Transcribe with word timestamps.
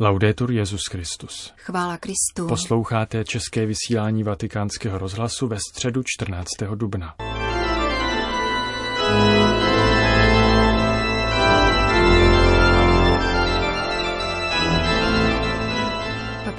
Laudetur 0.00 0.50
Jezus 0.50 0.80
Christus. 0.90 1.52
Chvála 1.56 1.96
Kristu. 1.96 2.48
Posloucháte 2.48 3.24
české 3.24 3.66
vysílání 3.66 4.22
Vatikánského 4.22 4.98
rozhlasu 4.98 5.46
ve 5.46 5.58
středu 5.70 6.02
14. 6.06 6.48
dubna. 6.74 7.14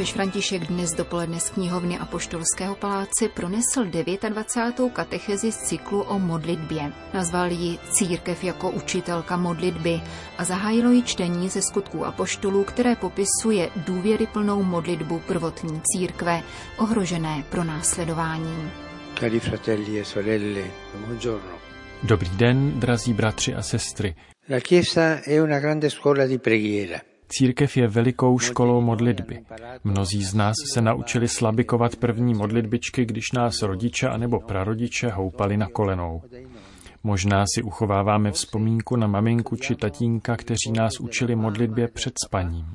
Papež 0.06 0.22
František 0.22 0.70
dnes 0.70 0.94
dopoledne 0.94 1.42
z 1.42 1.50
knihovny 1.50 1.98
Apoštolského 1.98 2.78
paláce 2.78 3.26
pronesl 3.34 3.90
29. 3.90 4.94
katechezi 4.94 5.52
z 5.52 5.58
cyklu 5.58 6.02
o 6.02 6.20
modlitbě. 6.20 6.94
Nazval 7.14 7.52
ji 7.52 7.78
Církev 7.90 8.44
jako 8.44 8.70
učitelka 8.70 9.38
modlitby 9.38 10.02
a 10.38 10.44
zahájilo 10.44 10.92
ji 10.92 11.04
čtení 11.04 11.50
ze 11.50 11.62
skutků 11.62 12.06
apoštolů, 12.06 12.64
které 12.64 12.96
popisuje 12.96 13.70
důvěryplnou 13.76 14.64
modlitbu 14.64 15.20
prvotní 15.20 15.82
církve, 15.82 16.42
ohrožené 16.78 17.44
pro 17.50 17.64
následováním. 17.64 18.72
Cari 19.20 19.40
fratelli 19.40 20.00
e 20.00 20.06
sorelle, 20.06 20.64
buongiorno. 20.94 21.58
Dobrý 22.04 22.30
den, 22.30 22.80
drazí 22.80 23.14
bratři 23.14 23.56
a 23.56 23.62
sestry. 23.62 24.16
La 24.50 24.60
Chiesa 24.60 25.20
è 25.28 25.42
una 25.42 25.60
grande 25.60 25.90
scuola 25.90 26.28
di 26.28 26.38
preghiera. 26.38 27.15
Církev 27.28 27.78
je 27.78 27.88
velikou 27.88 28.40
školou 28.40 28.82
modlitby. 28.82 29.40
Mnozí 29.84 30.24
z 30.24 30.34
nás 30.34 30.56
se 30.74 30.82
naučili 30.82 31.28
slabikovat 31.28 31.96
první 31.96 32.34
modlitbičky, 32.34 33.06
když 33.06 33.32
nás 33.32 33.62
rodiče 33.62 34.08
anebo 34.08 34.40
prarodiče 34.40 35.10
houpali 35.10 35.58
na 35.58 35.68
kolenou. 35.68 36.22
Možná 37.04 37.44
si 37.56 37.62
uchováváme 37.62 38.32
vzpomínku 38.32 38.96
na 38.96 39.08
maminku 39.08 39.56
či 39.56 39.76
tatínka, 39.76 40.38
kteří 40.38 40.72
nás 40.78 41.00
učili 41.00 41.36
modlitbě 41.36 41.88
před 41.88 42.14
spaním. 42.26 42.66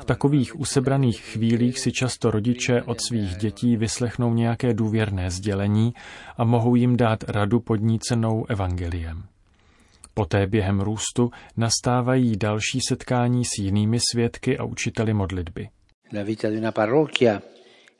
V 0.00 0.04
takových 0.04 0.60
usebraných 0.60 1.20
chvílích 1.20 1.78
si 1.78 1.92
často 1.92 2.30
rodiče 2.30 2.82
od 2.82 3.00
svých 3.00 3.36
dětí 3.36 3.76
vyslechnou 3.76 4.34
nějaké 4.34 4.74
důvěrné 4.74 5.30
sdělení 5.30 5.94
a 6.36 6.44
mohou 6.44 6.74
jim 6.74 6.96
dát 6.96 7.24
radu 7.28 7.60
podnícenou 7.60 8.44
evangeliem. 8.48 9.31
Poté 10.14 10.46
během 10.46 10.80
růstu 10.80 11.30
nastávají 11.56 12.36
další 12.36 12.78
setkání 12.88 13.44
s 13.44 13.58
jinými 13.58 13.98
svědky 14.12 14.58
a 14.58 14.64
učiteli 14.64 15.14
modlitby. 15.14 15.68
La 16.12 16.22
vita 16.22 16.50
di 16.50 16.56
una 16.56 16.72
parrocchia 16.72 17.42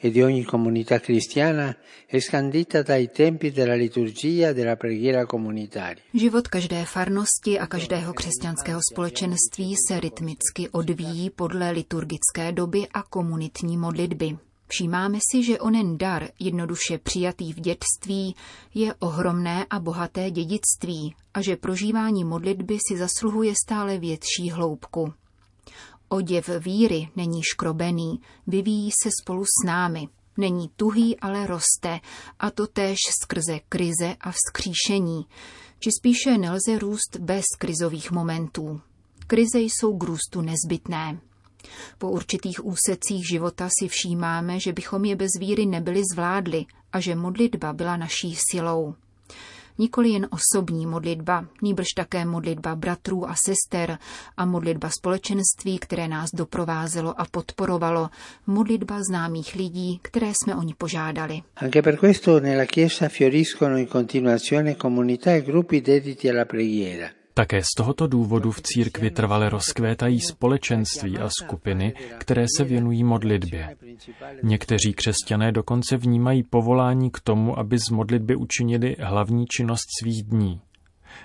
e 0.04 0.10
di 0.10 0.22
ogni 0.22 0.44
comunità 0.44 0.98
cristiana 0.98 1.76
è 2.06 2.18
scandita 2.18 2.82
dai 2.82 3.10
tempi 3.10 3.52
della 3.52 3.74
liturgia 3.74 4.48
e 4.48 4.54
della 4.54 4.76
preghiera 4.76 5.26
comunitaria. 5.26 6.02
Život 6.12 6.48
každé 6.48 6.84
farnosti 6.84 7.58
a 7.58 7.66
každého 7.66 8.12
křesťanského 8.12 8.80
společenství 8.92 9.74
se 9.88 10.00
rytmicky 10.00 10.68
odvíjí 10.68 11.30
podle 11.30 11.70
liturgické 11.70 12.52
doby 12.52 12.86
a 12.94 13.02
komunitní 13.02 13.76
modlitby. 13.76 14.51
Všímáme 14.66 15.18
si, 15.30 15.44
že 15.44 15.60
onen 15.60 15.98
dar, 15.98 16.28
jednoduše 16.38 16.98
přijatý 16.98 17.52
v 17.52 17.60
dětství, 17.60 18.34
je 18.74 18.94
ohromné 18.94 19.66
a 19.70 19.80
bohaté 19.80 20.30
dědictví 20.30 21.14
a 21.34 21.42
že 21.42 21.56
prožívání 21.56 22.24
modlitby 22.24 22.78
si 22.88 22.98
zasluhuje 22.98 23.54
stále 23.64 23.98
větší 23.98 24.50
hloubku. 24.50 25.12
Oděv 26.08 26.50
víry 26.58 27.08
není 27.16 27.42
škrobený, 27.42 28.20
vyvíjí 28.46 28.90
se 29.02 29.10
spolu 29.22 29.44
s 29.44 29.66
námi. 29.66 30.08
Není 30.36 30.70
tuhý, 30.76 31.20
ale 31.20 31.46
roste, 31.46 32.00
a 32.38 32.50
to 32.50 32.66
též 32.66 32.98
skrze 33.22 33.60
krize 33.68 34.16
a 34.20 34.32
vzkříšení, 34.32 35.26
či 35.78 35.90
spíše 35.98 36.38
nelze 36.38 36.78
růst 36.78 37.16
bez 37.20 37.44
krizových 37.58 38.10
momentů. 38.10 38.80
Krize 39.26 39.60
jsou 39.60 39.98
k 39.98 40.04
růstu 40.04 40.40
nezbytné. 40.40 41.20
Po 41.98 42.10
určitých 42.10 42.64
úsecích 42.64 43.28
života 43.28 43.68
si 43.78 43.88
všímáme, 43.88 44.60
že 44.60 44.72
bychom 44.72 45.04
je 45.04 45.16
bez 45.16 45.30
víry 45.38 45.66
nebyli 45.66 46.02
zvládli 46.12 46.64
a 46.92 47.00
že 47.00 47.14
modlitba 47.14 47.72
byla 47.72 47.96
naší 47.96 48.36
silou. 48.50 48.94
Nikoli 49.78 50.10
jen 50.10 50.28
osobní 50.30 50.86
modlitba, 50.86 51.44
nýbrž 51.62 51.86
také 51.96 52.24
modlitba 52.24 52.76
bratrů 52.76 53.28
a 53.28 53.34
sester 53.34 53.98
a 54.36 54.44
modlitba 54.44 54.90
společenství, 54.90 55.78
které 55.78 56.08
nás 56.08 56.30
doprovázelo 56.34 57.20
a 57.20 57.24
podporovalo, 57.30 58.10
modlitba 58.46 59.02
známých 59.02 59.54
lidí, 59.54 60.00
které 60.02 60.26
jsme 60.26 60.56
o 60.56 60.62
ní 60.62 60.74
požádali. 60.74 61.42
Anche 61.56 61.82
per 61.82 61.96
questo 61.96 62.40
nella 62.40 62.64
Chiesa 62.64 63.08
fioriscono 63.08 63.78
in 63.78 63.86
continuazione 63.86 64.74
comunità 64.74 65.30
e 65.30 65.40
gruppi 65.40 65.80
dediti 65.80 66.30
alla 66.30 66.44
preghiera. 66.44 67.21
Také 67.34 67.62
z 67.62 67.66
tohoto 67.76 68.06
důvodu 68.06 68.50
v 68.50 68.62
církvi 68.62 69.10
trvale 69.10 69.48
rozkvétají 69.48 70.20
společenství 70.20 71.18
a 71.18 71.28
skupiny, 71.28 71.94
které 72.18 72.46
se 72.56 72.64
věnují 72.64 73.04
modlitbě. 73.04 73.76
Někteří 74.42 74.92
křesťané 74.92 75.52
dokonce 75.52 75.96
vnímají 75.96 76.42
povolání 76.42 77.10
k 77.10 77.20
tomu, 77.20 77.58
aby 77.58 77.78
z 77.78 77.90
modlitby 77.90 78.36
učinili 78.36 78.96
hlavní 79.00 79.46
činnost 79.46 79.84
svých 80.00 80.22
dní. 80.22 80.60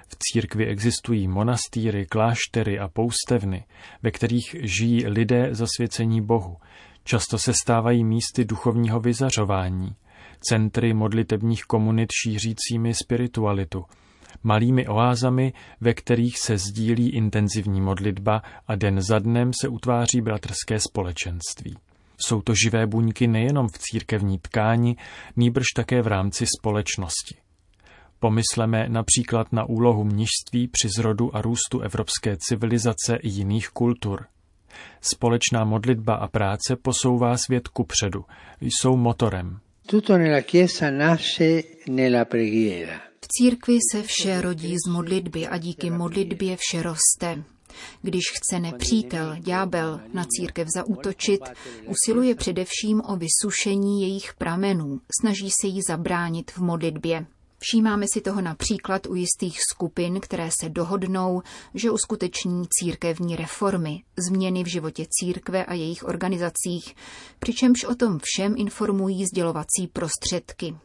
V 0.07 0.15
církvi 0.19 0.65
existují 0.65 1.27
monastýry, 1.27 2.05
kláštery 2.05 2.79
a 2.79 2.87
poustevny, 2.87 3.65
ve 4.03 4.11
kterých 4.11 4.55
žijí 4.61 5.07
lidé 5.07 5.49
zasvěcení 5.51 6.21
Bohu. 6.21 6.57
Často 7.03 7.37
se 7.37 7.53
stávají 7.53 8.03
místy 8.03 8.45
duchovního 8.45 8.99
vyzařování, 8.99 9.95
centry 10.39 10.93
modlitebních 10.93 11.63
komunit 11.63 12.09
šířícími 12.23 12.93
spiritualitu– 12.93 13.85
malými 14.43 14.87
oázami, 14.87 15.53
ve 15.81 15.93
kterých 15.93 16.39
se 16.39 16.57
sdílí 16.57 17.09
intenzivní 17.09 17.81
modlitba 17.81 18.41
a 18.67 18.75
den 18.75 19.01
za 19.01 19.19
dnem 19.19 19.51
se 19.61 19.67
utváří 19.67 20.21
bratrské 20.21 20.79
společenství. 20.79 21.77
Jsou 22.19 22.41
to 22.41 22.53
živé 22.53 22.87
buňky 22.87 23.27
nejenom 23.27 23.67
v 23.67 23.77
církevní 23.77 24.39
tkáni, 24.39 24.95
nýbrž 25.35 25.65
také 25.75 26.01
v 26.01 26.07
rámci 26.07 26.45
společnosti. 26.59 27.35
Pomysleme 28.19 28.89
například 28.89 29.53
na 29.53 29.69
úlohu 29.69 30.03
mnižství 30.03 30.67
při 30.67 30.89
zrodu 30.97 31.35
a 31.35 31.41
růstu 31.41 31.79
evropské 31.79 32.37
civilizace 32.39 33.15
i 33.15 33.29
jiných 33.29 33.69
kultur. 33.69 34.25
Společná 35.01 35.65
modlitba 35.65 36.15
a 36.15 36.27
práce 36.27 36.75
posouvá 36.81 37.37
svět 37.37 37.67
kupředu, 37.67 38.25
jsou 38.61 38.97
motorem. 38.97 39.59
Tutto 39.85 40.17
nella 40.17 40.41
Chiesa 40.41 40.91
nasce 40.91 41.63
nella 41.89 42.25
preghiera. 42.25 43.06
V 43.27 43.29
církvi 43.29 43.77
se 43.91 44.03
vše 44.03 44.41
rodí 44.41 44.75
z 44.85 44.89
modlitby 44.89 45.47
a 45.47 45.57
díky 45.57 45.89
modlitbě 45.89 46.57
vše 46.59 46.83
roste. 46.83 47.43
Když 48.01 48.23
chce 48.33 48.59
nepřítel, 48.59 49.35
ďábel, 49.39 49.99
na 50.13 50.25
církev 50.29 50.67
zaútočit, 50.75 51.41
usiluje 51.85 52.35
především 52.35 53.01
o 53.05 53.17
vysušení 53.17 54.01
jejich 54.01 54.33
pramenů, 54.33 55.01
snaží 55.21 55.49
se 55.61 55.67
jí 55.67 55.81
zabránit 55.87 56.51
v 56.51 56.57
modlitbě. 56.57 57.25
Všímáme 57.59 58.05
si 58.13 58.21
toho 58.21 58.41
například 58.41 59.07
u 59.07 59.15
jistých 59.15 59.57
skupin, 59.71 60.19
které 60.19 60.49
se 60.61 60.69
dohodnou, 60.69 61.41
že 61.73 61.91
uskuteční 61.91 62.63
církevní 62.69 63.35
reformy, 63.35 64.03
změny 64.27 64.63
v 64.63 64.67
životě 64.67 65.05
církve 65.09 65.65
a 65.65 65.73
jejich 65.73 66.03
organizacích, 66.03 66.95
přičemž 67.39 67.83
o 67.83 67.95
tom 67.95 68.19
všem 68.23 68.53
informují 68.57 69.25
sdělovací 69.25 69.87
prostředky. 69.93 70.75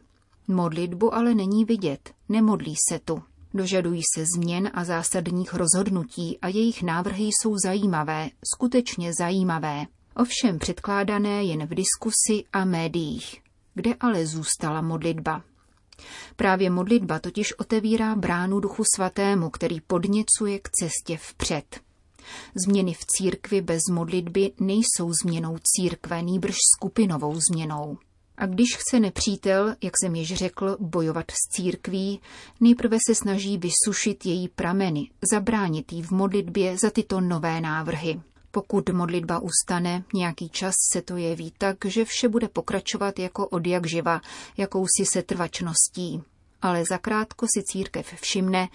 Modlitbu 0.47 1.15
ale 1.15 1.35
není 1.35 1.65
vidět, 1.65 2.13
nemodlí 2.29 2.75
se 2.89 2.99
tu. 2.99 3.23
Dožadují 3.53 4.01
se 4.15 4.25
změn 4.35 4.71
a 4.73 4.83
zásadních 4.83 5.53
rozhodnutí 5.53 6.39
a 6.41 6.47
jejich 6.47 6.83
návrhy 6.83 7.23
jsou 7.23 7.57
zajímavé, 7.57 8.29
skutečně 8.53 9.13
zajímavé. 9.13 9.85
Ovšem 10.15 10.59
předkládané 10.59 11.43
jen 11.43 11.65
v 11.65 11.69
diskusi 11.69 12.43
a 12.53 12.65
médiích. 12.65 13.41
Kde 13.73 13.93
ale 13.99 14.27
zůstala 14.27 14.81
modlitba? 14.81 15.43
Právě 16.35 16.69
modlitba 16.69 17.19
totiž 17.19 17.59
otevírá 17.59 18.15
bránu 18.15 18.59
Duchu 18.59 18.83
Svatému, 18.95 19.49
který 19.49 19.81
podněcuje 19.81 20.59
k 20.59 20.69
cestě 20.69 21.17
vpřed. 21.17 21.79
Změny 22.65 22.93
v 22.93 23.05
církvi 23.05 23.61
bez 23.61 23.81
modlitby 23.91 24.51
nejsou 24.59 25.13
změnou 25.23 25.57
církve, 25.63 26.21
nýbrž 26.21 26.55
skupinovou 26.75 27.39
změnou. 27.49 27.97
A 28.37 28.45
když 28.45 28.77
chce 28.77 28.99
nepřítel, 28.99 29.75
jak 29.83 29.93
jsem 30.01 30.15
již 30.15 30.33
řekl, 30.33 30.77
bojovat 30.79 31.31
s 31.31 31.55
církví, 31.55 32.21
nejprve 32.59 32.97
se 33.07 33.15
snaží 33.15 33.57
vysušit 33.57 34.25
její 34.25 34.47
prameny, 34.47 35.09
zabránit 35.31 35.93
jí 35.93 36.01
v 36.01 36.11
modlitbě 36.11 36.77
za 36.77 36.89
tyto 36.89 37.21
nové 37.21 37.61
návrhy. 37.61 38.21
Pokud 38.51 38.89
modlitba 38.89 39.39
ustane, 39.39 40.03
nějaký 40.13 40.49
čas 40.49 40.75
se 40.91 41.01
to 41.01 41.17
jeví 41.17 41.53
tak, 41.57 41.77
že 41.85 42.05
vše 42.05 42.29
bude 42.29 42.47
pokračovat 42.47 43.19
jako 43.19 43.47
od 43.47 43.67
jak 43.67 43.87
živa, 43.87 44.21
jakousi 44.57 45.05
setrvačností. 45.05 46.23
Ale 46.61 46.83
zakrátko 46.89 47.45
si 47.57 47.63
církev 47.63 48.13
všimne, 48.21 48.67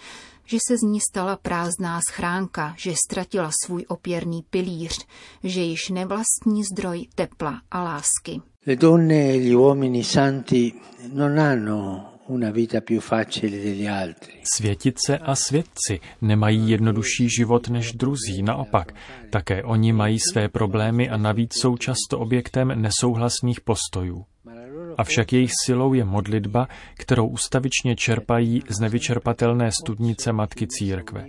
že 0.45 0.57
se 0.67 0.77
z 0.77 0.81
ní 0.81 0.99
stala 1.09 1.37
prázdná 1.37 1.99
schránka, 2.09 2.75
že 2.77 2.93
ztratila 3.05 3.51
svůj 3.65 3.85
opěrný 3.87 4.43
pilíř, 4.49 5.07
že 5.43 5.61
již 5.61 5.89
nevlastní 5.89 6.63
zdroj 6.63 7.07
tepla 7.15 7.61
a 7.71 7.83
lásky. 7.83 8.41
Le 8.65 8.75
donne 8.75 9.29
e 9.29 9.39
gli 9.39 9.53
uomini 9.53 10.03
santi 10.03 10.77
non 11.13 11.37
hanno 11.37 12.19
una 12.25 12.51
vita 12.51 12.81
più 12.81 12.99
facile 12.99 13.57
degli 13.61 13.87
altri. 13.87 14.33
Světice 14.55 15.17
a 15.17 15.35
svědci 15.35 15.99
nemají 16.21 16.69
jednodušší 16.69 17.29
život 17.29 17.69
než 17.69 17.93
druzí, 17.93 18.43
naopak. 18.43 18.93
Také 19.29 19.63
oni 19.63 19.93
mají 19.93 20.17
své 20.31 20.49
problémy 20.49 21.09
a 21.09 21.17
navíc 21.17 21.53
jsou 21.53 21.77
často 21.77 22.19
objektem 22.19 22.81
nesouhlasných 22.81 23.61
postojů. 23.61 24.25
Avšak 24.97 25.33
jejich 25.33 25.51
silou 25.65 25.93
je 25.93 26.05
modlitba, 26.05 26.67
kterou 26.97 27.27
ustavičně 27.27 27.95
čerpají 27.95 28.63
z 28.69 28.79
nevyčerpatelné 28.79 29.71
studnice 29.71 30.31
Matky 30.33 30.67
Církve. 30.67 31.25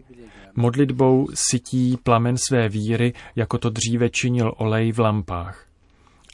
Modlitbou 0.57 1.29
sytí 1.35 1.97
plamen 2.03 2.37
své 2.37 2.69
víry, 2.69 3.13
jako 3.37 3.59
to 3.59 3.71
dříve 3.71 4.11
činil 4.11 4.55
olej 4.57 4.93
v 4.93 4.99
lampách. 4.99 5.70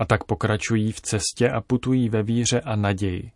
A 0.01 0.05
tak 0.05 0.25
pokračují 0.25 0.93
v 0.93 1.01
cestě 1.01 1.51
a 1.51 1.61
putují 1.61 2.09
ve 2.09 2.23
víře 2.23 2.61
a 2.61 2.77
naději. 2.77 3.31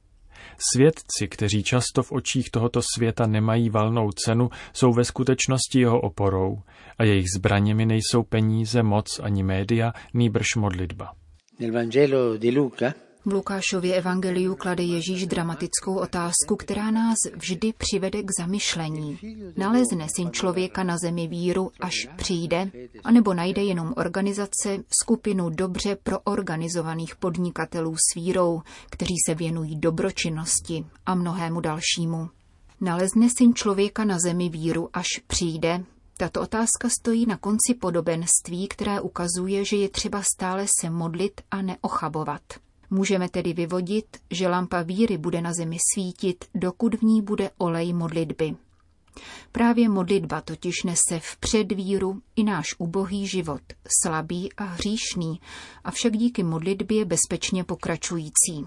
Svědci, 0.74 1.28
kteří 1.28 1.62
často 1.62 2.02
v 2.02 2.12
očích 2.12 2.50
tohoto 2.50 2.80
světa 2.96 3.26
nemají 3.26 3.70
valnou 3.70 4.10
cenu, 4.12 4.50
jsou 4.72 4.92
ve 4.92 5.04
skutečnosti 5.04 5.80
jeho 5.80 6.00
oporou 6.00 6.62
a 6.98 7.04
jejich 7.04 7.26
zbraněmi 7.36 7.86
nejsou 7.86 8.22
peníze, 8.22 8.82
moc 8.82 9.20
ani 9.22 9.42
média, 9.42 9.92
nýbrž 10.14 10.46
modlitba. 10.56 11.14
Nel 11.58 11.72
Vangelo 11.72 12.36
di 12.36 12.50
Luca 12.50 12.94
v 13.24 13.32
Lukášově 13.32 13.94
evangeliu 13.94 14.54
klade 14.54 14.82
Ježíš 14.82 15.26
dramatickou 15.26 15.94
otázku, 15.94 16.56
která 16.56 16.90
nás 16.90 17.16
vždy 17.36 17.72
přivede 17.72 18.22
k 18.22 18.30
zamyšlení. 18.38 19.18
Nalezne 19.56 20.06
syn 20.16 20.30
člověka 20.30 20.84
na 20.84 20.98
zemi 20.98 21.28
víru, 21.28 21.70
až 21.80 22.08
přijde, 22.16 22.70
anebo 23.04 23.34
najde 23.34 23.62
jenom 23.62 23.94
organizace, 23.96 24.78
skupinu 25.02 25.50
dobře 25.50 25.96
proorganizovaných 26.02 27.16
podnikatelů 27.16 27.96
s 27.96 28.14
vírou, 28.14 28.62
kteří 28.90 29.14
se 29.26 29.34
věnují 29.34 29.76
dobročinnosti 29.76 30.84
a 31.06 31.14
mnohému 31.14 31.60
dalšímu. 31.60 32.28
Nalezne 32.80 33.28
syn 33.38 33.54
člověka 33.54 34.04
na 34.04 34.18
zemi 34.18 34.48
víru, 34.48 34.88
až 34.92 35.06
přijde, 35.26 35.84
tato 36.16 36.40
otázka 36.40 36.88
stojí 37.00 37.26
na 37.26 37.36
konci 37.36 37.74
podobenství, 37.80 38.68
které 38.68 39.00
ukazuje, 39.00 39.64
že 39.64 39.76
je 39.76 39.88
třeba 39.88 40.22
stále 40.22 40.66
se 40.80 40.90
modlit 40.90 41.40
a 41.50 41.62
neochabovat. 41.62 42.42
Můžeme 42.90 43.28
tedy 43.28 43.52
vyvodit, 43.52 44.16
že 44.30 44.48
lampa 44.48 44.82
víry 44.82 45.18
bude 45.18 45.40
na 45.40 45.52
zemi 45.52 45.76
svítit, 45.94 46.44
dokud 46.54 46.94
v 46.94 47.02
ní 47.02 47.22
bude 47.22 47.50
olej 47.58 47.92
modlitby. 47.92 48.56
Právě 49.52 49.88
modlitba 49.88 50.40
totiž 50.40 50.82
nese 50.84 51.20
v 51.20 51.36
předvíru 51.36 52.22
i 52.36 52.44
náš 52.44 52.66
ubohý 52.78 53.26
život, 53.26 53.62
slabý 54.02 54.52
a 54.52 54.64
hříšný, 54.64 55.40
avšak 55.84 56.16
díky 56.16 56.42
modlitbě 56.42 57.04
bezpečně 57.04 57.64
pokračující. 57.64 58.66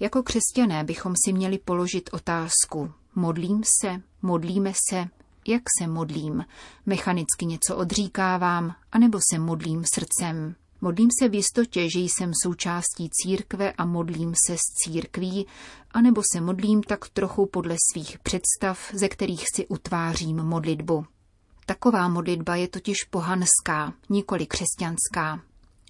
Jako 0.00 0.22
křesťané 0.22 0.84
bychom 0.84 1.14
si 1.24 1.32
měli 1.32 1.58
položit 1.58 2.10
otázku, 2.12 2.92
modlím 3.14 3.62
se, 3.80 4.02
modlíme 4.22 4.72
se, 4.90 5.08
jak 5.48 5.62
se 5.80 5.86
modlím, 5.86 6.44
mechanicky 6.86 7.46
něco 7.46 7.76
odříkávám, 7.76 8.74
anebo 8.92 9.18
se 9.32 9.38
modlím 9.38 9.84
srdcem. 9.94 10.54
Modlím 10.82 11.08
se 11.18 11.28
v 11.28 11.34
jistotě, 11.34 11.88
že 11.94 12.00
jsem 12.00 12.32
součástí 12.42 13.10
církve 13.12 13.72
a 13.72 13.84
modlím 13.84 14.34
se 14.46 14.56
s 14.56 14.84
církví, 14.84 15.46
anebo 15.90 16.22
se 16.32 16.40
modlím 16.40 16.82
tak 16.82 17.08
trochu 17.08 17.46
podle 17.46 17.76
svých 17.92 18.18
představ, 18.18 18.78
ze 18.92 19.08
kterých 19.08 19.44
si 19.56 19.66
utvářím 19.66 20.36
modlitbu. 20.36 21.04
Taková 21.66 22.08
modlitba 22.08 22.56
je 22.56 22.68
totiž 22.68 22.96
pohanská, 23.10 23.92
nikoli 24.10 24.46
křesťanská. 24.46 25.40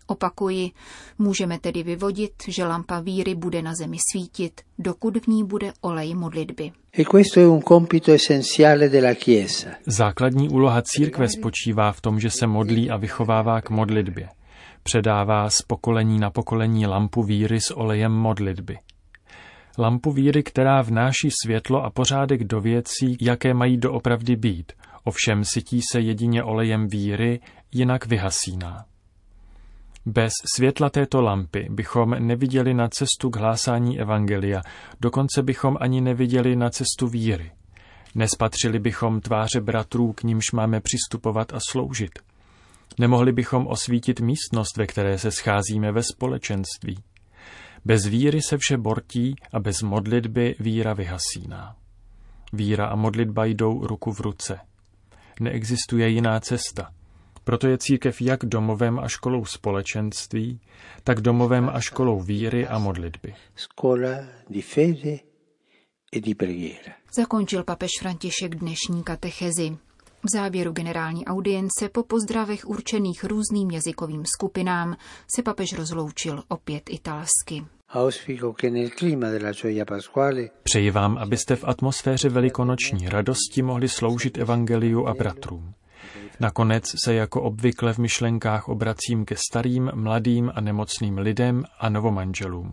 Opakuji, 0.07 0.71
můžeme 1.19 1.59
tedy 1.59 1.83
vyvodit, 1.83 2.33
že 2.49 2.65
lampa 2.65 3.01
víry 3.01 3.35
bude 3.35 3.63
na 3.63 3.75
zemi 3.75 3.97
svítit, 4.13 4.61
dokud 4.79 5.17
v 5.17 5.27
ní 5.27 5.45
bude 5.45 5.73
olej 5.81 6.15
modlitby. 6.15 6.73
E 6.99 7.05
questo 7.05 7.41
è 7.41 7.47
un 7.47 7.63
compito 7.63 8.13
essenziale 8.13 8.89
della 8.89 9.15
Chiesa. 9.15 9.71
Základní 9.87 10.49
úloha 10.49 10.83
církve 10.83 11.29
spočívá 11.29 11.93
v 11.93 12.01
tom, 12.01 12.21
že 12.21 12.31
se 12.31 12.47
modlí 12.47 12.91
a 12.91 12.97
vychovává 12.97 13.61
k 13.61 13.71
modlitbě 13.71 14.29
předává 14.83 15.51
z 15.51 15.63
pokolení 15.63 16.19
na 16.19 16.31
pokolení 16.31 16.87
lampu 16.87 17.23
víry 17.23 17.61
s 17.61 17.77
olejem 17.77 18.13
modlitby. 18.13 18.79
Lampu 19.79 20.13
víry, 20.13 20.43
která 20.43 20.83
vnáší 20.83 21.29
světlo 21.45 21.85
a 21.85 21.91
pořádek 21.91 22.45
do 22.45 22.61
věcí, 22.61 23.17
jaké 23.21 23.55
mají 23.55 23.77
doopravdy 23.77 24.37
být, 24.37 24.73
ovšem 25.05 25.45
sytí 25.45 25.81
se 25.93 26.01
jedině 26.01 26.43
olejem 26.43 26.89
víry, 26.89 27.41
jinak 27.73 28.07
vyhasíná. 28.07 28.85
Bez 30.07 30.33
světla 30.55 30.91
této 30.91 31.23
lampy 31.23 31.67
bychom 31.71 32.11
neviděli 32.11 32.75
na 32.75 32.89
cestu 32.89 33.31
k 33.31 33.37
hlásání 33.37 34.01
Evangelia, 34.01 34.63
dokonce 35.01 35.43
bychom 35.43 35.77
ani 35.81 36.01
neviděli 36.01 36.57
na 36.57 36.71
cestu 36.71 37.09
víry. 37.09 37.51
Nespatřili 38.15 38.79
bychom 38.79 39.21
tváře 39.21 39.61
bratrů, 39.61 40.13
k 40.13 40.23
nímž 40.23 40.53
máme 40.53 40.81
přistupovat 40.81 41.55
a 41.55 41.59
sloužit– 41.71 42.19
Nemohli 42.99 43.33
bychom 43.33 43.67
osvítit 43.67 44.21
místnost, 44.21 44.77
ve 44.77 44.87
které 44.87 45.19
se 45.19 45.31
scházíme 45.31 45.93
ve 45.93 46.03
společenství. 46.03 46.99
Bez 47.85 48.07
víry 48.07 48.43
se 48.43 48.59
vše 48.59 48.77
bortí 48.77 49.35
a 49.53 49.61
bez 49.61 49.83
modlitby 49.83 50.55
víra 50.61 50.95
vyhasíná. 50.95 51.77
Víra 52.53 52.87
a 52.87 52.97
modlitba 52.97 53.45
jdou 53.45 53.87
ruku 53.87 54.13
v 54.13 54.21
ruce. 54.21 54.59
Neexistuje 55.41 56.09
jiná 56.09 56.41
cesta. 56.41 56.93
Proto 57.45 57.69
je 57.69 57.79
církev 57.79 58.21
jak 58.21 58.45
domovem 58.45 58.99
a 58.99 59.09
školou 59.09 59.45
společenství, 59.45 60.61
tak 61.05 61.21
domovem 61.21 61.71
a 61.73 61.81
školou 61.81 62.21
víry 62.21 62.69
a 62.69 62.79
modlitby. 62.79 63.35
di 64.49 64.63
fede 64.63 65.19
e 66.13 66.21
di 66.21 66.35
preghiera. 66.35 66.93
Zakončil 67.13 67.65
papež 67.65 67.91
František 68.01 68.55
dnešní 68.55 69.03
katechezi. 69.05 69.79
V 70.25 70.31
závěru 70.31 70.73
generální 70.73 71.27
audience 71.27 71.89
po 71.89 72.03
pozdravech 72.03 72.67
určených 72.67 73.25
různým 73.25 73.71
jazykovým 73.71 74.25
skupinám 74.37 74.97
se 75.35 75.43
papež 75.43 75.73
rozloučil 75.73 76.43
opět 76.49 76.83
italsky. 76.91 77.65
Přeji 80.63 80.91
vám, 80.91 81.19
abyste 81.19 81.57
v 81.57 81.65
atmosféře 81.65 82.29
velikonoční 82.29 83.09
radosti 83.09 83.63
mohli 83.63 83.89
sloužit 83.89 84.39
evangeliu 84.39 85.07
a 85.07 85.15
bratrům. 85.15 85.75
Nakonec 86.41 86.85
se 87.05 87.15
jako 87.15 87.43
obvykle 87.43 87.93
v 87.93 87.99
myšlenkách 87.99 88.69
obracím 88.69 89.25
ke 89.25 89.35
starým, 89.51 89.91
mladým 89.95 90.53
a 90.55 90.61
nemocným 90.61 91.19
lidem 91.19 91.65
a 91.79 91.89
novomanželům. 91.89 92.73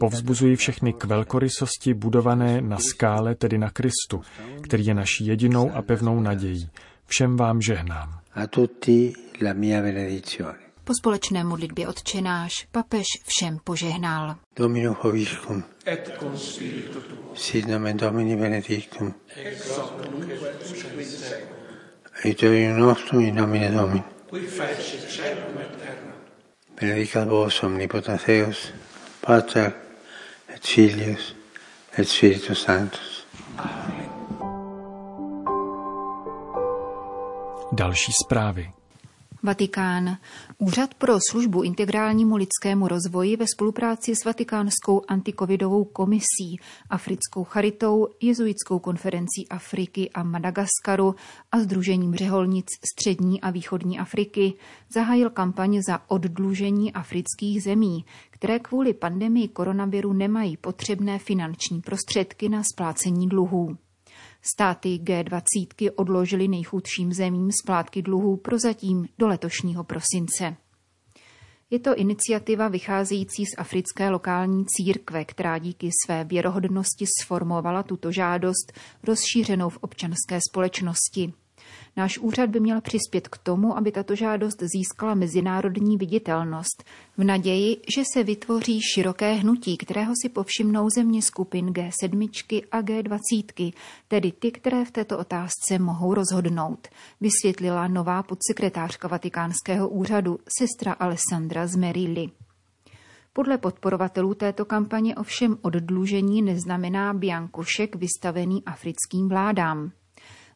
Povzbuzuji 0.00 0.56
všechny 0.56 0.92
k 0.92 1.04
velkorysosti 1.04 1.94
budované 1.94 2.60
na 2.60 2.78
skále, 2.78 3.34
tedy 3.34 3.58
na 3.58 3.70
Kristu, 3.70 4.20
který 4.62 4.86
je 4.86 4.94
naší 4.94 5.26
jedinou 5.26 5.70
a 5.74 5.82
pevnou 5.82 6.20
nadějí. 6.20 6.70
Všem 7.08 7.36
vám 7.36 7.62
žehnám. 7.62 8.20
A 8.34 8.46
tutti 8.46 9.12
la 9.42 9.52
mia 9.52 9.82
benedizione. 9.82 10.58
Po 10.84 10.94
společné 10.94 11.44
modlitbě 11.44 11.88
odčenáš 11.88 12.66
papež 12.72 13.06
všem 13.26 13.58
požehnal. 13.64 14.36
Domino 14.56 14.96
hoviscum. 15.00 15.64
Et 15.86 16.10
con 16.18 16.38
spiritu 16.38 17.02
Sit 17.34 17.66
nomen 17.66 17.96
Domini 17.96 18.36
benedictum. 18.36 19.14
Ex 19.36 19.78
hoc 19.78 19.92
nunc 20.10 20.30
et 20.30 20.72
usque 20.72 20.88
Aiutorium 22.24 22.76
nostrum 22.76 23.20
in 23.20 23.34
nomine 23.34 23.70
Domini. 23.70 24.04
Qui 24.28 24.46
fecit 24.46 25.08
celum 25.08 25.58
et 25.60 25.78
terra. 25.78 26.12
Benedicat 26.80 27.28
vos 27.28 27.62
omnipotens 27.62 28.24
Deus, 28.26 28.72
Pater 29.20 29.72
et 30.54 30.66
Filius 30.66 31.34
et 31.98 32.04
Spiritus 32.04 32.64
Sanctus. 32.64 33.17
Další 37.78 38.12
zprávy. 38.24 38.70
Vatikán. 39.42 40.16
Úřad 40.58 40.94
pro 40.94 41.18
službu 41.30 41.62
integrálnímu 41.62 42.36
lidskému 42.36 42.88
rozvoji 42.88 43.36
ve 43.36 43.44
spolupráci 43.54 44.16
s 44.16 44.24
Vatikánskou 44.24 45.02
antikovidovou 45.08 45.84
komisí, 45.84 46.60
Africkou 46.90 47.44
charitou, 47.44 48.08
Jezuitskou 48.20 48.78
konferencí 48.78 49.48
Afriky 49.50 50.10
a 50.10 50.22
Madagaskaru 50.22 51.14
a 51.52 51.60
Združením 51.60 52.14
řeholnic 52.14 52.66
střední 52.92 53.40
a 53.40 53.50
východní 53.50 53.98
Afriky 53.98 54.52
zahájil 54.94 55.30
kampaň 55.30 55.82
za 55.82 56.00
oddlužení 56.08 56.92
afrických 56.92 57.62
zemí, 57.62 58.04
které 58.30 58.58
kvůli 58.58 58.94
pandemii 58.94 59.48
koronaviru 59.48 60.12
nemají 60.12 60.56
potřebné 60.56 61.18
finanční 61.18 61.80
prostředky 61.80 62.48
na 62.48 62.62
splácení 62.62 63.28
dluhů. 63.28 63.76
Státy 64.54 64.88
G20 64.88 65.90
odložily 65.96 66.48
nejchudším 66.48 67.12
zemím 67.12 67.50
splátky 67.62 68.02
dluhů 68.02 68.36
prozatím 68.36 69.08
do 69.18 69.28
letošního 69.28 69.84
prosince. 69.84 70.56
Je 71.70 71.78
to 71.78 71.94
iniciativa 71.94 72.68
vycházející 72.68 73.46
z 73.46 73.58
africké 73.58 74.10
lokální 74.10 74.64
církve, 74.66 75.24
která 75.24 75.58
díky 75.58 75.90
své 76.06 76.24
věrohodnosti 76.24 77.04
sformovala 77.22 77.82
tuto 77.82 78.12
žádost 78.12 78.72
rozšířenou 79.02 79.68
v 79.68 79.78
občanské 79.80 80.40
společnosti. 80.50 81.32
Náš 81.96 82.18
úřad 82.18 82.50
by 82.50 82.60
měl 82.60 82.80
přispět 82.80 83.28
k 83.28 83.38
tomu, 83.38 83.76
aby 83.76 83.92
tato 83.92 84.14
žádost 84.14 84.62
získala 84.62 85.14
mezinárodní 85.14 85.96
viditelnost, 85.96 86.84
v 87.16 87.24
naději, 87.24 87.76
že 87.96 88.02
se 88.14 88.24
vytvoří 88.24 88.80
široké 88.94 89.32
hnutí, 89.32 89.76
kterého 89.76 90.12
si 90.22 90.28
povšimnou 90.28 90.86
země 90.96 91.22
skupin 91.22 91.66
G7 91.66 92.62
a 92.72 92.82
G20, 92.82 93.72
tedy 94.08 94.32
ty, 94.32 94.50
které 94.50 94.84
v 94.84 94.90
této 94.90 95.18
otázce 95.18 95.78
mohou 95.78 96.14
rozhodnout, 96.14 96.88
vysvětlila 97.20 97.88
nová 97.88 98.22
podsekretářka 98.22 99.08
Vatikánského 99.08 99.88
úřadu, 99.88 100.38
sestra 100.58 100.92
Alessandra 100.92 101.66
Zmerilli. 101.66 102.30
Podle 103.32 103.58
podporovatelů 103.58 104.34
této 104.34 104.64
kampaně 104.64 105.16
ovšem 105.16 105.58
oddlužení 105.62 106.42
neznamená 106.42 107.14
biankošek 107.14 107.96
vystavený 107.96 108.64
africkým 108.64 109.28
vládám. 109.28 109.92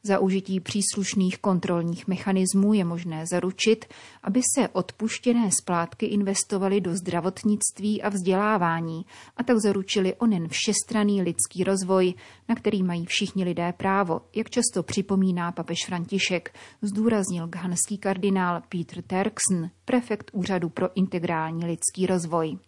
Za 0.05 0.19
užití 0.19 0.61
příslušných 0.61 1.39
kontrolních 1.39 2.09
mechanismů 2.09 2.75
je 2.75 2.85
možné 2.85 3.27
zaručit, 3.27 3.85
aby 4.23 4.41
se 4.55 4.69
odpuštěné 4.69 5.51
splátky 5.51 6.07
investovaly 6.07 6.81
do 6.81 6.97
zdravotnictví 6.97 8.03
a 8.03 8.09
vzdělávání 8.09 9.07
a 9.37 9.43
tak 9.43 9.59
zaručili 9.59 10.15
onen 10.15 10.49
všestranný 10.49 11.23
lidský 11.23 11.65
rozvoj, 11.65 12.15
na 12.49 12.55
který 12.55 12.83
mají 12.83 13.07
všichni 13.07 13.45
lidé 13.45 13.73
právo, 13.77 14.21
jak 14.35 14.51
často 14.51 14.83
připomíná 14.83 15.53
papež 15.53 15.79
František, 15.87 16.55
zdůraznil 16.83 17.47
ghanský 17.47 17.99
kardinál 17.99 18.63
Peter 18.69 19.03
Terksen, 19.03 19.71
prefekt 19.85 20.31
Úřadu 20.33 20.69
pro 20.69 20.97
integrální 20.97 21.67
lidský 21.67 22.07
rozvoj. 22.07 22.59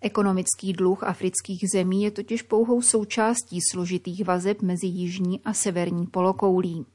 Ekonomický 0.00 0.72
dluh 0.72 1.04
afrických 1.04 1.64
zemí 1.72 2.02
je 2.02 2.10
totiž 2.10 2.42
pouhou 2.42 2.82
součástí 2.82 3.58
složitých 3.72 4.24
vazeb 4.24 4.62
mezi 4.62 4.86
jižní 4.86 5.40
a 5.44 5.52
severní 5.52 6.06
polokoulí. 6.06 6.86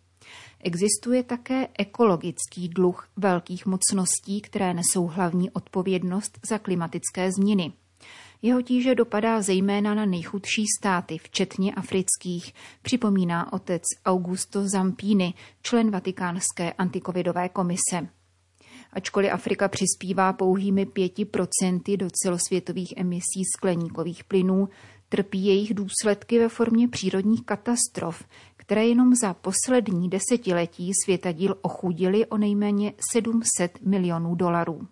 Existuje 0.60 1.24
také 1.24 1.68
ekologický 1.80 2.70
dluh 2.70 3.10
velkých 3.18 3.66
mocností, 3.66 4.42
které 4.42 4.74
nesou 4.74 5.08
hlavní 5.08 5.52
odpovědnost 5.52 6.40
za 6.50 6.58
klimatické 6.58 7.32
změny. 7.32 7.74
Jeho 8.42 8.62
tíže 8.62 8.96
dopadá 8.96 9.42
zejména 9.42 9.94
na 9.94 10.06
nejchudší 10.06 10.66
státy, 10.80 11.18
včetně 11.18 11.74
afrických, 11.74 12.54
připomíná 12.82 13.54
otec 13.54 13.84
Augusto 14.06 14.68
Zampini, 14.68 15.34
člen 15.62 15.92
Vatikánské 15.92 16.74
antikovidové 16.74 17.50
komise. 17.50 18.08
Ačkoliv 18.94 19.32
Afrika 19.34 19.68
přispívá 19.68 20.34
pouhými 20.34 20.86
5% 20.86 21.98
do 21.98 22.08
celosvětových 22.10 22.94
emisí 22.98 23.44
skleníkových 23.58 24.24
plynů, 24.24 24.70
trpí 25.10 25.46
jejich 25.46 25.74
důsledky 25.74 26.40
ve 26.40 26.50
formě 26.50 26.88
přírodních 26.88 27.46
katastrof, 27.46 28.24
které 28.58 28.88
jenom 28.88 29.16
za 29.16 29.34
poslední 29.34 30.10
desetiletí 30.10 30.92
světa 31.06 31.32
díl 31.32 31.58
ochudili 31.62 32.26
o 32.26 32.38
nejméně 32.38 32.94
700 33.12 33.82
milionů 33.82 34.36
dolarů. 34.36 34.88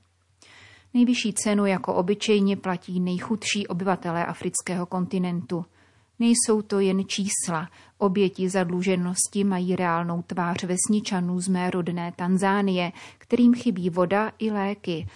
Nejvyšší 0.93 1.33
cenu 1.33 1.65
jako 1.65 1.93
obyčejně 1.93 2.57
platí 2.57 2.99
nejchudší 2.99 3.67
obyvatelé 3.67 4.25
afrického 4.25 4.85
kontinentu– 4.85 5.65
Nejsou 6.19 6.61
to 6.61 6.79
jen 6.79 7.07
čísla. 7.07 7.69
Oběti 7.97 8.49
zadluženosti 8.49 9.43
mají 9.43 9.75
reálnou 9.75 10.21
tvář 10.21 10.63
vesničanů 10.63 11.39
z 11.39 11.47
mé 11.47 11.69
rodné 11.71 12.13
Tanzánie, 12.15 12.91
kterým 13.17 13.53
chybí 13.53 13.89
voda 13.89 14.31
i 14.39 14.51
léky. 14.51 15.07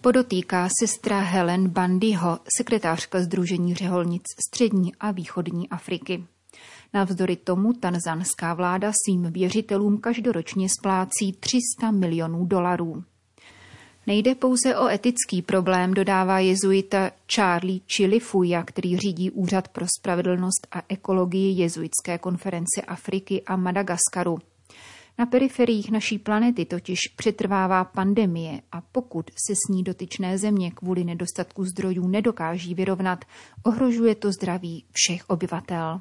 Podotýká 0.00 0.68
sestra 0.80 1.20
Helen 1.20 1.68
Bandyho, 1.68 2.38
sekretářka 2.56 3.20
Združení 3.20 3.74
řeholnic 3.74 4.22
střední 4.48 4.94
a 4.94 5.10
východní 5.10 5.68
Afriky. 5.68 6.24
Navzdory 6.94 7.36
tomu 7.36 7.72
tanzanská 7.72 8.54
vláda 8.54 8.92
svým 8.92 9.32
věřitelům 9.32 9.98
každoročně 9.98 10.68
splácí 10.80 11.32
300 11.32 11.90
milionů 11.90 12.46
dolarů. 12.46 13.04
Nejde 14.06 14.34
pouze 14.34 14.76
o 14.76 14.88
etický 14.88 15.42
problém, 15.42 15.94
dodává 15.94 16.38
jezuita 16.38 17.10
Charlie 17.34 17.80
Chilifuja, 17.88 18.62
který 18.62 18.98
řídí 18.98 19.30
Úřad 19.30 19.68
pro 19.68 19.86
spravedlnost 19.98 20.66
a 20.72 20.82
ekologii 20.88 21.60
jezuitské 21.60 22.18
konference 22.18 22.82
Afriky 22.82 23.42
a 23.42 23.56
Madagaskaru. 23.56 24.38
Na 25.18 25.26
periferiích 25.26 25.90
naší 25.90 26.18
planety 26.18 26.64
totiž 26.64 26.98
přetrvává 27.16 27.84
pandemie 27.84 28.60
a 28.72 28.80
pokud 28.80 29.30
se 29.46 29.54
s 29.54 29.68
ní 29.70 29.82
dotyčné 29.82 30.38
země 30.38 30.70
kvůli 30.70 31.04
nedostatku 31.04 31.64
zdrojů 31.64 32.08
nedokáží 32.08 32.74
vyrovnat, 32.74 33.24
ohrožuje 33.62 34.14
to 34.14 34.32
zdraví 34.32 34.84
všech 34.92 35.30
obyvatel. 35.30 36.00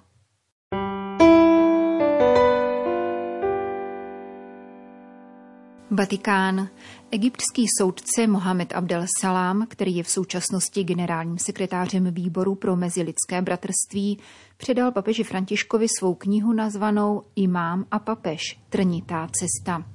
Vatikán. 5.92 6.70
Egyptský 7.12 7.66
soudce 7.80 8.28
Mohamed 8.28 8.74
Abdel 8.74 9.06
Salam, 9.22 9.68
který 9.70 9.96
je 9.96 10.04
v 10.04 10.10
současnosti 10.10 10.84
generálním 10.84 11.38
sekretářem 11.38 12.14
výboru 12.14 12.56
pro 12.56 12.76
mezilidské 12.76 13.42
bratrství, 13.42 14.20
předal 14.58 14.92
papeži 14.92 15.24
Františkovi 15.24 15.88
svou 16.00 16.16
knihu 16.16 16.54
nazvanou 16.54 17.24
Imám 17.36 17.86
a 17.92 18.00
papež– 18.00 18.60
Trnitá 18.70 19.28
cesta. 19.32 19.86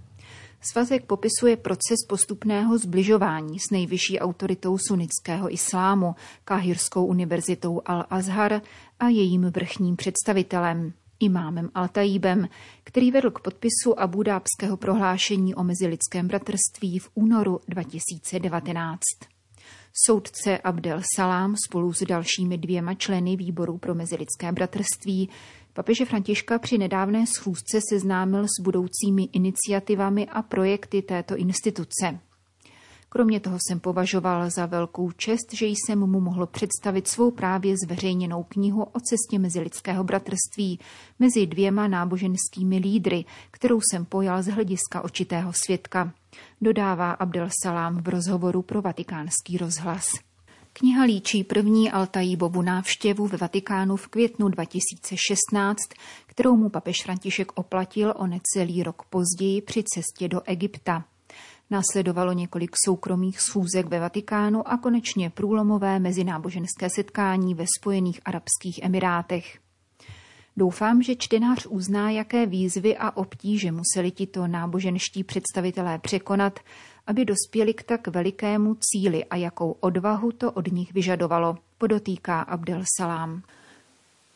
Svazek 0.60 1.04
popisuje 1.04 1.56
proces 1.56 1.96
postupného 2.08 2.78
zbližování 2.78 3.58
s 3.58 3.70
nejvyšší 3.70 4.20
autoritou 4.20 4.78
sunnického 4.78 5.52
islámu, 5.52 6.14
Káhirskou 6.44 7.06
univerzitou 7.06 7.78
Al-Azhar 7.78 8.60
a 9.00 9.08
jejím 9.08 9.42
vrchním 9.42 9.96
představitelem, 9.96 10.92
imámem 11.20 11.70
Altajíbem, 11.74 12.48
který 12.84 13.10
vedl 13.10 13.30
k 13.30 13.40
podpisu 13.40 14.00
abudábského 14.00 14.76
prohlášení 14.76 15.54
o 15.54 15.64
mezilidském 15.64 16.28
bratrství 16.28 16.98
v 16.98 17.10
únoru 17.14 17.60
2019. 17.68 19.00
Soudce 20.06 20.58
Abdel 20.58 21.00
Salám 21.16 21.54
spolu 21.66 21.92
s 21.92 22.02
dalšími 22.02 22.58
dvěma 22.58 22.94
členy 22.94 23.36
výboru 23.36 23.78
pro 23.78 23.94
mezilidské 23.94 24.52
bratrství 24.52 25.28
papeže 25.72 26.04
Františka 26.04 26.58
při 26.58 26.78
nedávné 26.78 27.26
schůzce 27.26 27.80
seznámil 27.90 28.44
s 28.44 28.62
budoucími 28.62 29.22
iniciativami 29.32 30.26
a 30.26 30.42
projekty 30.42 31.02
této 31.02 31.36
instituce. 31.36 32.18
Kromě 33.12 33.40
toho 33.40 33.58
jsem 33.60 33.80
považoval 33.80 34.50
za 34.50 34.66
velkou 34.66 35.10
čest, 35.10 35.54
že 35.54 35.66
jsem 35.66 35.98
mu 35.98 36.20
mohl 36.20 36.46
představit 36.46 37.08
svou 37.08 37.30
právě 37.30 37.74
zveřejněnou 37.84 38.42
knihu 38.42 38.82
o 38.82 39.00
cestě 39.00 39.38
mezi 39.38 39.60
lidského 39.60 40.04
bratrství 40.04 40.78
mezi 41.18 41.46
dvěma 41.46 41.88
náboženskými 41.88 42.78
lídry, 42.78 43.24
kterou 43.50 43.80
jsem 43.80 44.04
pojal 44.04 44.42
z 44.42 44.46
hlediska 44.46 45.00
očitého 45.00 45.52
svědka. 45.52 46.12
Dodává 46.60 47.10
Abdel 47.12 47.48
Salám 47.62 48.02
v 48.02 48.08
rozhovoru 48.08 48.62
pro 48.62 48.82
vatikánský 48.82 49.56
rozhlas. 49.58 50.06
Kniha 50.72 51.04
líčí 51.04 51.44
první 51.44 51.90
Altajíbovu 51.90 52.62
návštěvu 52.62 53.26
ve 53.26 53.38
Vatikánu 53.38 53.96
v 53.96 54.08
květnu 54.08 54.48
2016, 54.48 55.78
kterou 56.26 56.56
mu 56.56 56.68
papež 56.68 57.02
František 57.02 57.52
oplatil 57.54 58.14
o 58.16 58.26
necelý 58.26 58.82
rok 58.82 59.02
později 59.02 59.62
při 59.62 59.84
cestě 59.94 60.28
do 60.28 60.40
Egypta. 60.44 61.04
Následovalo 61.70 62.32
několik 62.32 62.70
soukromých 62.84 63.40
schůzek 63.40 63.86
ve 63.86 64.00
Vatikánu 64.00 64.68
a 64.68 64.76
konečně 64.76 65.30
průlomové 65.30 65.98
mezináboženské 65.98 66.88
setkání 66.94 67.54
ve 67.54 67.64
Spojených 67.80 68.20
Arabských 68.24 68.82
Emirátech. 68.82 69.58
Doufám, 70.56 71.02
že 71.02 71.16
čtenář 71.16 71.66
uzná, 71.66 72.10
jaké 72.10 72.46
výzvy 72.46 72.96
a 72.96 73.16
obtíže 73.16 73.72
museli 73.72 74.10
tito 74.10 74.46
náboženští 74.46 75.24
představitelé 75.24 75.98
překonat, 75.98 76.60
aby 77.06 77.24
dospěli 77.24 77.74
k 77.74 77.82
tak 77.82 78.08
velikému 78.08 78.76
cíli 78.80 79.24
a 79.24 79.36
jakou 79.36 79.70
odvahu 79.80 80.32
to 80.32 80.52
od 80.52 80.72
nich 80.72 80.94
vyžadovalo, 80.94 81.56
podotýká 81.78 82.40
Abdel 82.40 82.82
Salám. 82.96 83.42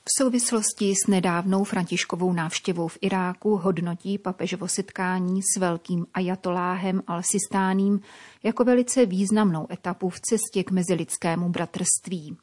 V 0.08 0.22
souvislosti 0.22 0.94
s 0.94 1.06
nedávnou 1.06 1.64
Františkovou 1.64 2.32
návštěvou 2.32 2.88
v 2.88 2.98
Iráku 3.00 3.56
hodnotí 3.56 4.18
papežovo 4.18 4.68
setkání 4.68 5.40
s 5.42 5.60
velkým 5.60 6.06
ajatoláhem 6.14 7.02
Al-Sistáním 7.06 8.00
jako 8.42 8.64
velice 8.64 9.06
významnou 9.06 9.66
etapu 9.70 10.08
v 10.08 10.20
cestě 10.20 10.64
k 10.64 10.70
mezilidskému 10.70 11.48
bratrství. 11.48 12.36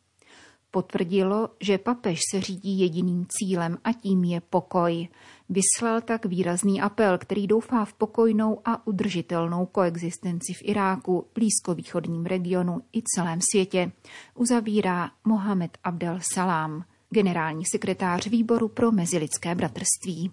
Potvrdilo, 0.71 1.49
že 1.59 1.77
papež 1.77 2.19
se 2.31 2.41
řídí 2.41 2.79
jediným 2.79 3.25
cílem 3.29 3.77
a 3.83 3.93
tím 3.93 4.23
je 4.23 4.41
pokoj. 4.41 5.07
Vyslal 5.49 6.01
tak 6.01 6.25
výrazný 6.25 6.81
apel, 6.81 7.17
který 7.17 7.47
doufá 7.47 7.85
v 7.85 7.93
pokojnou 7.93 8.61
a 8.65 8.87
udržitelnou 8.87 9.65
koexistenci 9.65 10.53
v 10.53 10.69
Iráku, 10.69 11.27
blízkovýchodním 11.35 12.25
regionu 12.25 12.81
i 12.93 13.01
celém 13.15 13.39
světě, 13.51 13.91
uzavírá 14.35 15.11
Mohamed 15.25 15.77
Abdel 15.83 16.19
Salám 16.33 16.83
generální 17.13 17.65
sekretář 17.65 18.27
výboru 18.27 18.67
pro 18.67 18.91
mezilidské 18.91 19.55
bratrství. 19.55 20.31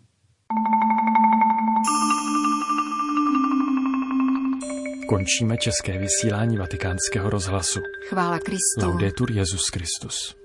Končíme 5.09 5.57
české 5.57 5.99
vysílání 5.99 6.57
vatikánského 6.57 7.31
rozhlasu. 7.31 7.81
Chvála 8.09 8.39
Kristu. 8.39 8.87
Laudetur 8.87 9.31
Jezus 9.31 9.69
Christus. 9.69 10.38